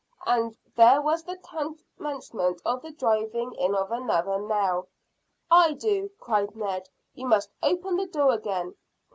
[0.25, 1.37] and there was the
[1.95, 4.87] commencement of the driving in of another nail.
[5.51, 6.89] "I do," cried Ned.
[7.13, 8.73] "You must open the door again."